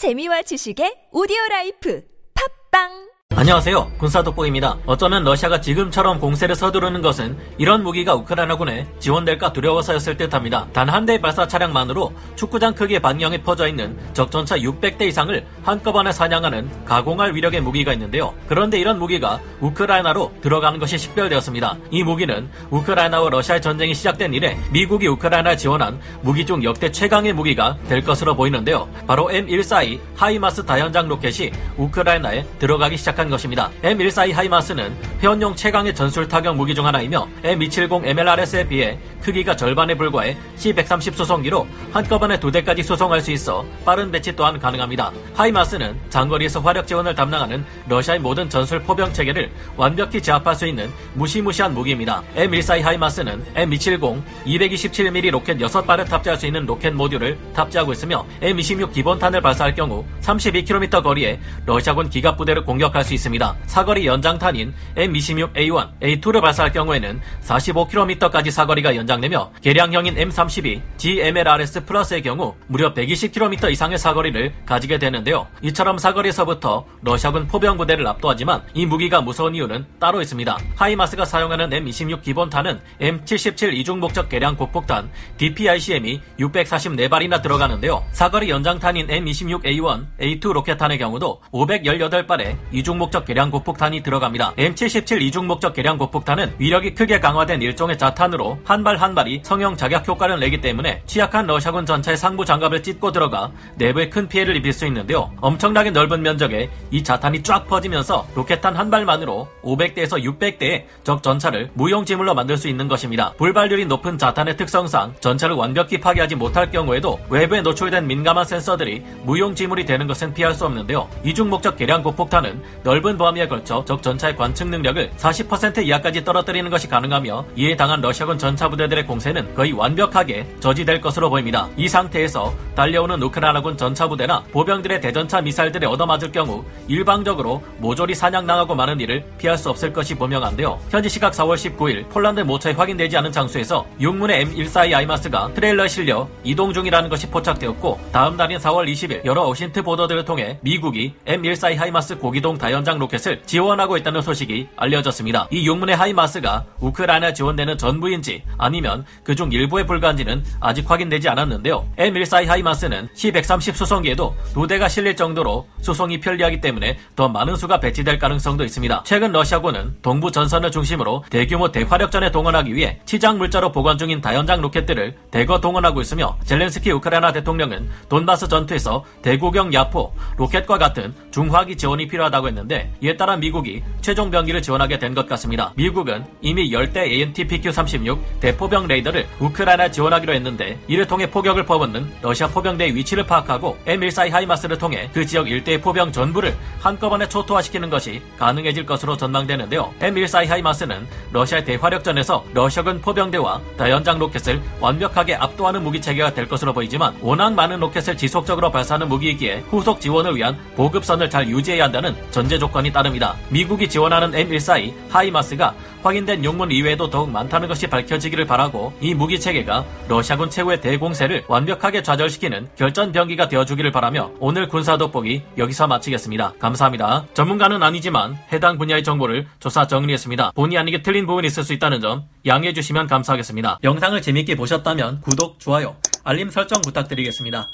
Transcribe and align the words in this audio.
재미와 0.00 0.40
지식의 0.48 1.12
오디오 1.12 1.36
라이프. 1.50 2.00
팟빵 2.32 3.09
안녕하세요. 3.40 3.92
군사독보입니다. 3.96 4.76
어쩌면 4.84 5.24
러시아가 5.24 5.62
지금처럼 5.62 6.20
공세를 6.20 6.54
서두르는 6.54 7.00
것은 7.00 7.38
이런 7.56 7.82
무기가 7.82 8.14
우크라이나군에 8.14 8.86
지원될까 8.98 9.54
두려워서였을 9.54 10.18
듯합니다. 10.18 10.66
단 10.74 10.90
한 10.90 11.06
대의 11.06 11.22
발사 11.22 11.48
차량만으로 11.48 12.12
축구장 12.36 12.74
크기의 12.74 13.00
반경에 13.00 13.42
퍼져 13.42 13.66
있는 13.66 13.96
적전차 14.12 14.58
600대 14.58 15.02
이상을 15.04 15.46
한꺼번에 15.62 16.12
사냥하는 16.12 16.68
가공할 16.84 17.34
위력의 17.34 17.62
무기가 17.62 17.94
있는데요. 17.94 18.34
그런데 18.46 18.78
이런 18.78 18.98
무기가 18.98 19.40
우크라이나로 19.60 20.32
들어가는 20.42 20.78
것이 20.78 20.98
식별되었습니다. 20.98 21.78
이 21.92 22.02
무기는 22.02 22.46
우크라이나와 22.68 23.30
러시아의 23.30 23.62
전쟁이 23.62 23.94
시작된 23.94 24.34
이래 24.34 24.58
미국이 24.70 25.06
우크라이나에 25.06 25.56
지원한 25.56 25.98
무기 26.20 26.44
중 26.44 26.62
역대 26.62 26.90
최강의 26.92 27.32
무기가 27.32 27.78
될 27.88 28.02
것으로 28.02 28.36
보이는데요. 28.36 28.86
바로 29.06 29.28
M142 29.28 29.98
하이마스 30.14 30.66
다연장 30.66 31.08
로켓이 31.08 31.52
우크라이나에 31.78 32.44
들어가기 32.58 32.98
시작한 32.98 33.29
것입니다. 33.30 33.70
M142 33.82 34.32
하이마스는 34.32 34.94
회원용 35.20 35.54
최강의 35.54 35.94
전술 35.94 36.28
타격 36.28 36.56
무기 36.56 36.74
중 36.74 36.86
하나이며 36.86 37.28
M270 37.42 38.06
MLRS에 38.06 38.66
비해 38.66 38.98
크기가 39.22 39.54
절반에 39.54 39.94
불과해 39.94 40.36
C130 40.56 41.14
수송기로 41.14 41.66
한꺼번에 41.92 42.38
두 42.40 42.50
대까지 42.50 42.82
수송할 42.82 43.20
수 43.20 43.30
있어 43.32 43.64
빠른 43.84 44.10
배치 44.10 44.34
또한 44.34 44.58
가능합니다. 44.58 45.12
하이마스는 45.34 45.96
장거리에서 46.08 46.60
화력 46.60 46.86
지원을 46.86 47.14
담당하는 47.14 47.64
러시아의 47.88 48.20
모든 48.20 48.48
전술 48.48 48.80
포병 48.82 49.12
체계를 49.12 49.50
완벽히 49.76 50.20
제압할 50.20 50.54
수 50.54 50.66
있는 50.66 50.90
무시무시한 51.14 51.74
무기입니다. 51.74 52.22
M142 52.36 52.82
하이마스는 52.82 53.44
M270 53.54 54.22
227mm 54.46 55.30
로켓 55.30 55.58
6발을 55.58 56.08
탑재할 56.08 56.38
수 56.38 56.46
있는 56.46 56.66
로켓 56.66 56.92
모듈을 56.92 57.38
탑재하고 57.54 57.92
있으며 57.92 58.24
M26 58.40 58.92
기본탄을 58.92 59.40
발사할 59.40 59.74
경우 59.74 60.04
32km 60.22 61.02
거리에 61.02 61.38
러시아군 61.66 62.08
기갑 62.10 62.36
부대를 62.36 62.64
공격할 62.64 63.04
수 63.04 63.14
있습니다. 63.14 63.19
사거리 63.66 64.06
연장탄인 64.06 64.74
M26A1, 64.96 66.00
A2를 66.00 66.40
발사할 66.40 66.72
경우에는 66.72 67.20
45km까지 67.42 68.50
사거리가 68.50 68.96
연장되며 68.96 69.52
개량형인 69.62 70.14
M32, 70.14 70.80
GMLRS 70.96 71.84
플러스의 71.84 72.22
경우 72.22 72.54
무려 72.66 72.94
120km 72.94 73.70
이상의 73.70 73.98
사거리를 73.98 74.52
가지게 74.64 74.98
되는데요. 74.98 75.46
이처럼 75.62 75.98
사거리에서부터 75.98 76.86
러시아군 77.02 77.46
포병 77.46 77.76
부대를 77.76 78.06
압도하지만 78.06 78.62
이 78.72 78.86
무기가 78.86 79.20
무서운 79.20 79.54
이유는 79.54 79.84
따로 79.98 80.22
있습니다. 80.22 80.58
하이마스가 80.76 81.24
사용하는 81.24 81.70
M26 81.70 82.22
기본탄은 82.22 82.80
M77 83.00 83.74
이중 83.74 84.00
목적 84.00 84.28
개량 84.28 84.56
곡폭탄 84.56 85.10
DPICM이 85.36 86.20
644발이나 86.38 87.42
들어가는데요. 87.42 88.02
사거리 88.12 88.48
연장탄인 88.48 89.08
M26A1, 89.08 90.06
A2 90.20 90.52
로켓탄의 90.52 90.98
경우도 90.98 91.42
518발의 91.52 92.56
이중 92.72 92.98
목적 92.98 93.09
개량 93.10 93.50
곡폭탄이 93.50 94.02
들어갑니다. 94.02 94.54
M77 94.54 95.20
이중 95.22 95.46
목적 95.46 95.74
개량 95.74 95.98
곡폭탄은 95.98 96.54
위력이 96.58 96.94
크게 96.94 97.18
강화된 97.20 97.60
일종의 97.62 97.98
자탄으로 97.98 98.58
한 98.64 98.84
발 98.84 99.00
한 99.00 99.14
발이 99.14 99.40
성형 99.42 99.76
자격 99.78 100.06
효과를 100.06 100.38
내기 100.40 100.60
때문에 100.60 101.02
취약한 101.06 101.46
러시아군 101.46 101.86
전차의 101.86 102.16
상부 102.18 102.44
장갑을 102.44 102.82
찢고 102.82 103.12
들어가 103.12 103.50
내부에 103.76 104.10
큰 104.10 104.28
피해를 104.28 104.54
입힐 104.56 104.72
수 104.74 104.86
있는데요. 104.86 105.30
엄청나게 105.40 105.90
넓은 105.90 106.20
면적에 106.22 106.68
이 106.90 107.02
자탄이 107.02 107.42
쫙 107.42 107.66
퍼지면서 107.66 108.26
로켓탄 108.34 108.76
한 108.76 108.90
발만으로 108.90 109.48
500대에서 109.62 110.22
600대의 110.22 110.84
적 111.02 111.22
전차를 111.22 111.70
무용지물로 111.74 112.34
만들 112.34 112.58
수 112.58 112.68
있는 112.68 112.88
것입니다. 112.88 113.32
불발률이 113.38 113.86
높은 113.86 114.18
자탄의 114.18 114.56
특성상 114.58 115.14
전차를 115.20 115.56
완벽히 115.56 115.98
파괴하지 115.98 116.34
못할 116.36 116.70
경우에도 116.70 117.18
외부에 117.30 117.62
노출된 117.62 118.06
민감한 118.06 118.44
센서들이 118.44 119.02
무용지물이 119.24 119.86
되는 119.86 120.06
것은 120.06 120.34
피할 120.34 120.52
수 120.52 120.66
없는데요. 120.66 121.08
이중 121.24 121.48
목적 121.48 121.76
개량 121.78 122.02
고폭탄은 122.02 122.62
넓은 122.82 122.99
범위에 123.02 123.48
걸쳐 123.48 123.84
적 123.84 124.02
전차의 124.02 124.36
관측 124.36 124.68
능력을 124.68 125.10
40% 125.16 125.84
이하까지 125.84 126.24
떨어뜨리는 126.24 126.70
것이 126.70 126.88
가능하며 126.88 127.44
이에 127.56 127.76
당한 127.76 128.00
러시아군 128.00 128.38
전차 128.38 128.68
부대들의 128.68 129.06
공세는 129.06 129.54
거의 129.54 129.72
완벽하게 129.72 130.46
저지될 130.60 131.00
것으로 131.00 131.30
보입니다. 131.30 131.68
이 131.76 131.88
상태에서 131.88 132.52
달려오는 132.74 133.22
우크라이나군 133.22 133.76
전차 133.76 134.08
부대나 134.08 134.42
보병들의 134.52 135.00
대전차 135.00 135.40
미사일들에 135.40 135.86
얻어맞을 135.86 136.32
경우 136.32 136.64
일방적으로 136.88 137.62
모조리 137.78 138.14
사냥당하고 138.14 138.74
마는 138.74 139.00
일을 139.00 139.24
피할 139.38 139.56
수 139.56 139.70
없을 139.70 139.92
것이 139.92 140.14
분명한데요. 140.14 140.78
현지 140.90 141.08
시각 141.08 141.32
4월 141.32 141.54
19일 141.54 142.08
폴란드 142.08 142.40
모처에 142.40 142.72
확인되지 142.72 143.16
않은 143.18 143.32
장소에서 143.32 143.86
육문의 144.00 144.46
M142 144.46 144.94
하이마스가 144.94 145.52
트레일러에 145.54 145.88
실려 145.88 146.28
이동 146.44 146.72
중이라는 146.72 147.08
것이 147.08 147.28
포착되었고 147.28 148.00
다음 148.12 148.36
날인 148.36 148.58
4월 148.58 148.90
20일 148.90 149.24
여러 149.24 149.46
OSINT 149.46 149.82
보도들을 149.82 150.24
통해 150.24 150.58
미국이 150.62 151.14
M142 151.26 151.76
하이마스 151.76 152.18
고기동 152.18 152.58
다연장 152.58 152.98
로켓을 152.98 153.42
지원하고 153.44 153.96
있다는 153.96 154.22
소식이 154.22 154.68
알려졌습니다. 154.76 155.48
이 155.50 155.66
육문의 155.66 155.96
하이마스가 155.96 156.64
우크라이나 156.80 157.32
지원되는 157.32 157.78
전부인지 157.78 158.42
아니면 158.58 159.04
그중 159.24 159.52
일부에 159.52 159.84
불과한지는 159.84 160.44
아직 160.60 160.90
확인되지 160.90 161.28
않았는데요. 161.28 161.86
M142 161.96 162.46
하이마스는 162.46 163.08
C130 163.14 163.74
수송기에도 163.74 164.34
두 164.52 164.66
대가 164.66 164.88
실릴 164.88 165.16
정도로 165.16 165.66
수송이 165.80 166.20
편리하기 166.20 166.60
때문에 166.60 166.98
더 167.16 167.28
많은 167.28 167.56
수가 167.56 167.80
배치될 167.80 168.18
가능성도 168.18 168.64
있습니다. 168.64 169.02
최근 169.04 169.32
러시아군은 169.32 169.96
동부 170.02 170.30
전선을 170.30 170.70
중심으로 170.70 171.24
대규모 171.30 171.70
대화력전에 171.70 172.30
동원하기 172.30 172.74
위해 172.74 173.00
치장 173.04 173.38
물자로 173.38 173.72
보관 173.72 173.98
중인 173.98 174.20
다연장 174.20 174.60
로켓들을 174.60 175.16
대거 175.30 175.60
동원하고 175.60 176.00
있으며 176.00 176.36
젤렌스키 176.44 176.90
우크라이나 176.92 177.32
대통령은 177.32 177.88
돈바스 178.08 178.48
전투에서 178.48 179.04
대구경 179.22 179.72
야포 179.72 180.12
로켓과 180.36 180.78
같은 180.78 181.14
중화기 181.30 181.76
지원이 181.76 182.08
필요하다고 182.08 182.48
했는데 182.48 182.69
이에 183.02 183.16
따라 183.16 183.36
미국이 183.36 183.82
최종 184.00 184.30
병기를 184.30 184.62
지원하게 184.62 184.98
된 184.98 185.10
것 185.14 185.26
같습니다. 185.28 185.72
미국은 185.74 186.24
이미 186.40 186.72
열대 186.72 187.02
AN/TPQ-36 187.02 188.16
대포병 188.38 188.86
레이더를 188.86 189.26
우크라이나 189.40 189.90
지원하기로 189.90 190.32
했는데 190.34 190.78
이를 190.86 191.04
통해 191.06 191.28
포격을 191.28 191.66
퍼붓는 191.66 192.06
러시아 192.22 192.46
포병대의 192.46 192.94
위치를 192.94 193.26
파악하고 193.26 193.76
M142 193.86 194.30
하이마스를 194.30 194.78
통해 194.78 195.10
그 195.12 195.26
지역 195.26 195.50
일대의 195.50 195.80
포병 195.80 196.12
전부를 196.12 196.56
한꺼번에 196.78 197.28
초토화시키는 197.28 197.90
것이 197.90 198.22
가능해질 198.38 198.86
것으로 198.86 199.16
전망되는데요. 199.16 199.92
M142 199.98 200.46
하이마스는 200.46 201.08
러시아의 201.32 201.64
대화력전에서 201.64 202.44
러시아군 202.54 203.00
포병대와 203.00 203.60
다연장 203.76 204.20
로켓을 204.20 204.62
완벽하게 204.80 205.34
압도하는 205.34 205.82
무기 205.82 206.00
체계가 206.00 206.34
될 206.34 206.46
것으로 206.46 206.72
보이지만 206.72 207.16
워낙 207.20 207.52
많은 207.54 207.80
로켓을 207.80 208.16
지속적으로 208.16 208.70
발사하는 208.70 209.08
무기이기에 209.08 209.64
후속 209.70 210.00
지원을 210.00 210.36
위한 210.36 210.56
보급선을 210.76 211.28
잘 211.28 211.48
유지해야 211.48 211.84
한다는 211.84 212.14
전제 212.30 212.59
조건이 212.60 212.92
따릅니다. 212.92 213.34
미국이 213.48 213.88
지원하는 213.88 214.30
M142 214.30 214.94
하이마스가 215.10 215.74
확인된 216.02 216.44
용문 216.44 216.70
이외에도 216.70 217.10
더욱 217.10 217.30
많다는 217.30 217.66
것이 217.68 217.86
밝혀지기를 217.88 218.46
바라고 218.46 218.92
이 219.00 219.14
무기 219.14 219.40
체계가 219.40 219.84
러시아군 220.08 220.48
최후의 220.48 220.80
대공세를 220.80 221.44
완벽하게 221.48 222.02
좌절시키는 222.02 222.68
결전 222.76 223.12
병기가 223.12 223.48
되어주기를 223.48 223.90
바라며 223.90 224.30
오늘 224.38 224.68
군사 224.68 224.96
돋보기 224.96 225.42
여기서 225.58 225.88
마치겠습니다. 225.88 226.54
감사합니다. 226.58 227.26
전문가는 227.34 227.82
아니지만 227.82 228.38
해당 228.52 228.78
분야의 228.78 229.02
정보를 229.02 229.46
조사 229.58 229.86
정리했습니다. 229.86 230.52
본의 230.54 230.78
아니게 230.78 231.02
틀린 231.02 231.26
부분이 231.26 231.46
있을 231.48 231.64
수 231.64 231.72
있다는 231.72 232.00
점 232.00 232.24
양해해 232.46 232.72
주시면 232.72 233.06
감사하겠습니다. 233.06 233.78
영상을 233.82 234.20
재밌게 234.22 234.54
보셨다면 234.54 235.20
구독, 235.22 235.58
좋아요, 235.58 235.96
알림 236.24 236.50
설정 236.50 236.80
부탁드리겠습니다. 236.82 237.68